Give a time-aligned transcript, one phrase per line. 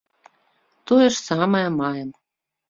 [0.91, 2.09] Тое ж самае маем.